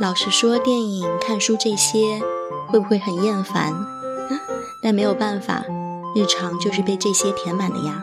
[0.00, 2.22] 老实说，电影、看书这些
[2.68, 3.70] 会不会很厌烦？
[4.82, 5.62] 但没有办法，
[6.14, 8.02] 日常就是被这些填满的呀。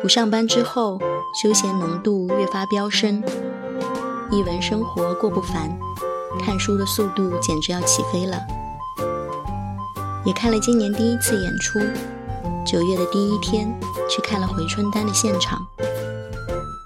[0.00, 1.00] 不上班之后，
[1.42, 3.24] 休闲浓度越发飙升，
[4.30, 5.76] 一文生活过不烦，
[6.40, 8.38] 看书的速度简直要起飞了。
[10.24, 11.80] 也看了今年第一次演出，
[12.64, 13.68] 九月的第一天
[14.08, 15.66] 去看了回春丹的现场，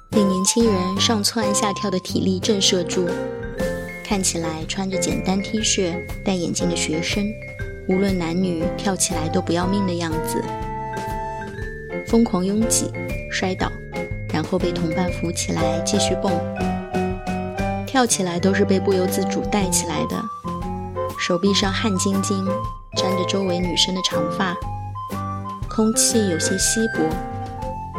[0.08, 3.06] 被年轻人上蹿下跳的体力震慑住。
[4.04, 7.24] 看起来穿着简单 T 恤、戴眼镜的学生，
[7.88, 10.42] 无论男女，跳起来都不要命的样子，
[12.06, 12.90] 疯狂拥挤、
[13.30, 13.70] 摔倒，
[14.32, 16.32] 然后被同伴扶起来继续蹦，
[17.86, 20.22] 跳起来都是被不由自主带起来的，
[21.18, 22.44] 手臂上汗津津。
[22.94, 24.54] 沾着周围女生的长发，
[25.70, 27.00] 空气有些稀薄。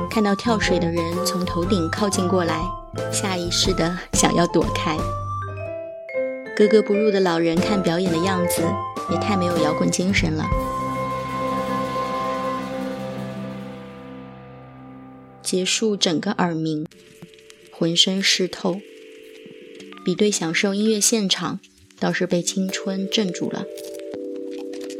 [0.08, 2.62] 看到跳水的人从头顶靠近过来，
[3.12, 4.96] 下意识的想要躲开。
[6.56, 8.62] 格格不入的老人看表演的样子，
[9.10, 10.48] 也太没有摇滚精神了。
[15.42, 16.86] 结束整个耳鸣，
[17.72, 18.80] 浑身湿透，
[20.06, 21.60] 比对享受音乐现场，
[22.00, 23.66] 倒是被青春镇住了。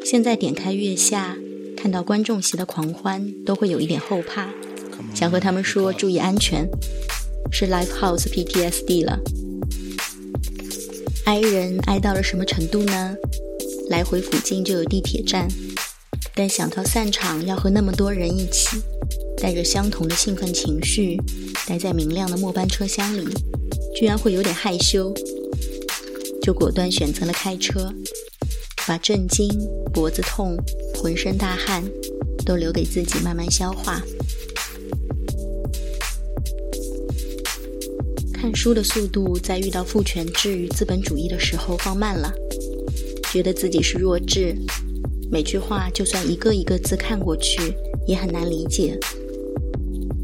[0.04, 1.38] 现在点开月下，
[1.78, 4.50] 看到观众席的狂欢，都会有一点后怕，
[5.14, 6.68] 想和他们说注意安全，
[7.52, 9.20] 是 Live House PTSD 了。
[11.26, 13.16] 挨人挨到了什么程度呢？
[13.90, 15.48] 来回附近就有地铁站，
[16.36, 18.78] 但想到散场要和那么多人一起，
[19.38, 21.18] 带着相同的兴奋情绪，
[21.66, 23.26] 待在明亮的末班车厢里，
[23.96, 25.14] 居然会有点害羞，
[26.42, 27.94] 就果断选择了开车。
[28.86, 29.50] 把震惊、
[29.94, 30.58] 脖子痛、
[30.96, 31.82] 浑身大汗
[32.46, 34.02] 都留给自己慢慢消化。
[38.44, 42.30] 看书的速度在遇到父权制与资本主义的时候放慢了，
[43.32, 44.54] 觉得自己是弱智，
[45.32, 47.74] 每句话就算一个一个字看过去
[48.06, 49.00] 也很难理解，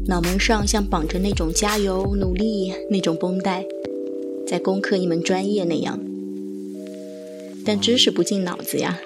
[0.06, 3.64] 脑门上像绑着那种加油、努力那种绷带，
[4.46, 5.98] 在攻克一门专业那样。
[7.64, 9.00] 但知识不进脑子呀，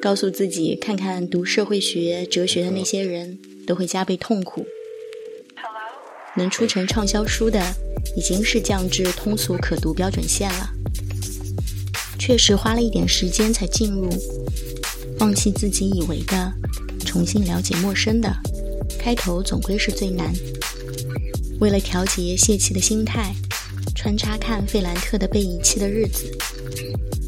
[0.00, 4.64] 告诉自己看看读社会学、哲学的那些人都会加倍痛苦。
[6.36, 7.60] 能出成畅销书的
[8.16, 10.70] 已经是降至通俗可读标准线了。
[12.18, 14.08] 确实花了一点时间才进入，
[15.18, 16.52] 放弃自己以为的，
[17.04, 18.30] 重新了解陌生的，
[18.98, 20.32] 开头总归是最难。
[21.60, 23.34] 为了调节泄气的心态，
[23.94, 26.36] 穿插看费兰特的被遗弃的日子。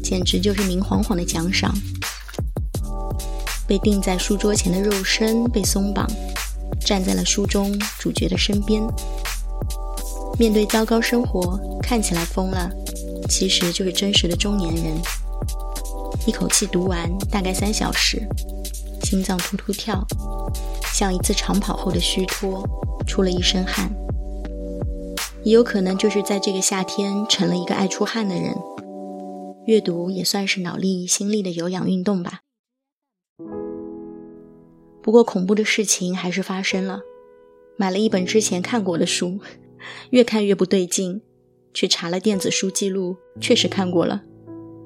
[0.03, 1.73] 简直就是明晃晃的奖赏。
[3.67, 6.09] 被钉在书桌前的肉身被松绑，
[6.85, 8.81] 站在了书中主角的身边。
[10.37, 12.69] 面对糟糕生活，看起来疯了，
[13.27, 14.85] 其实就是真实的中年人。
[16.25, 18.27] 一口气读完，大概三小时，
[19.03, 20.05] 心脏突突跳，
[20.93, 22.63] 像一次长跑后的虚脱，
[23.05, 23.91] 出了一身汗。
[25.43, 28.55] 也有可能就是在这个夏天，成了一个爱出汗的人。
[29.65, 32.41] 阅读也算是脑力、心力的有氧运动吧。
[35.01, 37.01] 不过恐怖的事情还是发生了。
[37.77, 39.39] 买了一本之前看过的书，
[40.09, 41.21] 越看越不对劲，
[41.73, 44.23] 去查了电子书记录，确实看过了。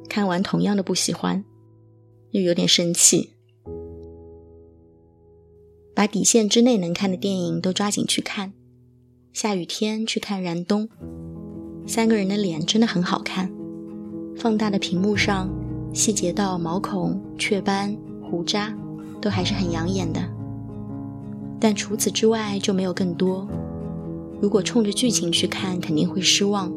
[0.08, 1.44] 看完同样的不喜欢，
[2.32, 3.32] 又有点生气。
[5.96, 8.54] 把底线之内能看的电影都抓紧去看。
[9.32, 10.88] 下雨天去看《燃冬》，
[11.88, 13.52] 三个人的脸真的很好看。
[14.36, 15.50] 放大的屏幕上，
[15.94, 18.76] 细节到毛孔、雀斑、胡渣，
[19.24, 20.22] 都还是很养眼的。
[21.58, 23.48] 但除此之外就没有更多。
[24.42, 26.70] 如果冲着剧情去看，肯定会失望。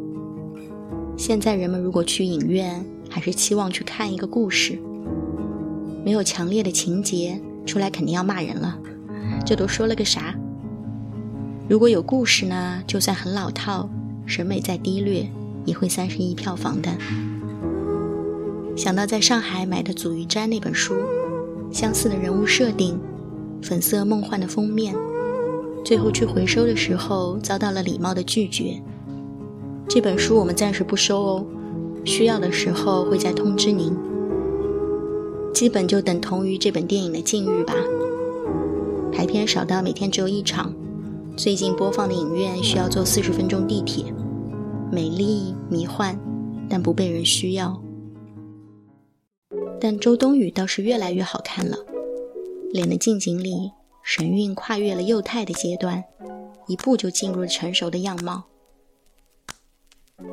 [1.16, 4.78] 现在人们如果去影院，还是期望去看一个故事。
[6.04, 8.78] 没有强烈的情节，出来肯定要骂人了。
[9.44, 10.32] 这都说了个啥？
[11.68, 12.80] 如果有故事呢？
[12.86, 13.90] 就算很老套，
[14.24, 15.28] 审美再低劣，
[15.64, 16.96] 也会三十亿票房的。
[18.76, 20.94] 想到在上海买的《祖玉斋》那本书，
[21.70, 22.98] 相似的人物设定，
[23.62, 24.94] 粉色梦幻的封面，
[25.84, 28.80] 最后去回收的时候遭到了礼貌的拒绝。
[29.88, 31.46] 这本书我们暂时不收哦，
[32.04, 33.96] 需要的时候会再通知您。
[35.54, 37.74] 基本就等同于这本电影的境遇吧。
[39.12, 40.72] 排片少到每天只有一场，
[41.36, 44.04] 最近播放的影院需要坐四十分钟地铁。
[44.92, 46.18] 美丽迷幻，
[46.68, 47.80] 但不被人需要。
[49.80, 51.76] 但周冬雨倒是越来越好看了，
[52.72, 56.04] 脸的近景里神韵跨越了幼态的阶段，
[56.66, 58.44] 一步就进入了成熟的样貌。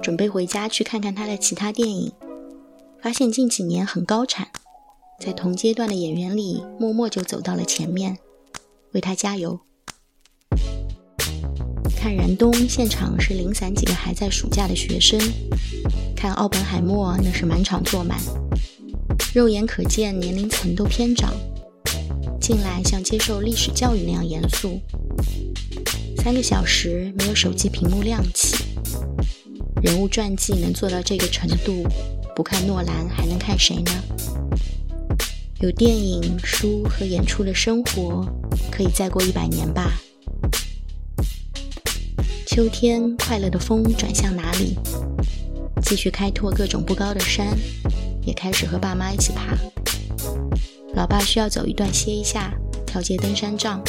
[0.02, 2.12] 准备回家去看看他的其他电影，
[3.02, 4.48] 发现近几年很高产，
[5.20, 8.18] 在同阶段的演员里默默就走到了前面，
[8.94, 9.60] 为他加油。
[11.98, 15.20] 看燃冬现场是零散几个还在暑假的学生，
[16.16, 18.20] 看奥本海默那是满场坐满，
[19.34, 21.34] 肉眼可见年龄层都偏长，
[22.40, 24.80] 进来像接受历史教育那样严肃。
[26.18, 28.56] 三个小时没有手机屏幕亮起，
[29.82, 31.84] 人物传记能做到这个程度，
[32.36, 33.92] 不看诺兰还能看谁呢？
[35.62, 38.24] 有电影、书和演出的生活，
[38.72, 39.94] 可以再过一百年吧。
[42.46, 44.78] 秋天，快乐的风转向哪里？
[45.82, 47.58] 继续开拓各种不高的山，
[48.26, 49.56] 也开始和爸妈一起爬。
[50.96, 52.54] 老爸需要走一段歇一下，
[52.86, 53.82] 调节登山杖。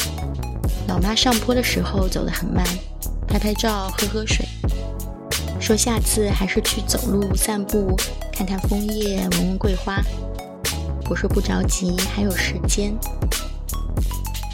[0.87, 2.65] 老妈上坡的时候走得很慢，
[3.27, 4.45] 拍拍照，喝喝水，
[5.59, 7.95] 说下次还是去走路散步，
[8.31, 10.01] 看看枫叶，闻闻桂花。
[11.09, 12.95] 我说不着急，还有时间。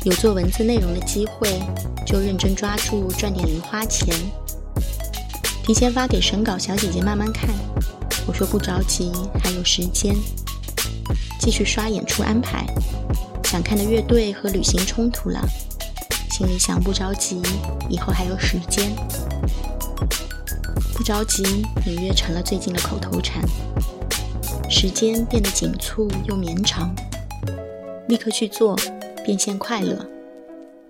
[0.04, 1.62] 有做文字内容的机会，
[2.06, 4.14] 就认真抓住赚点零花钱。
[5.64, 7.50] 提前发给审稿小姐姐慢慢看。
[8.28, 9.12] 我说不着急，
[9.44, 10.16] 还有时间。
[11.40, 12.66] 继续刷演出安排，
[13.46, 15.42] 想看的乐队和旅行冲突了，
[16.30, 17.42] 心里想不着急，
[17.90, 18.92] 以后还有时间。
[20.94, 21.44] 不着急，
[21.86, 23.44] 隐约成了最近的口头禅。
[24.70, 26.94] 时间变得紧促又绵长，
[28.08, 28.76] 立刻去做。
[29.24, 30.04] 变现快乐，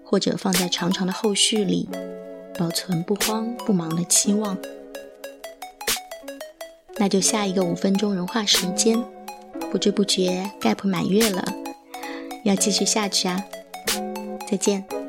[0.05, 1.89] 或者放在长长的后续里，
[2.57, 4.57] 保存不慌不忙的期望。
[6.97, 9.01] 那就下一个五分钟融化时间，
[9.71, 11.43] 不知不觉 gap 满月了，
[12.43, 13.43] 要继续下去啊！
[14.49, 15.00] 再见。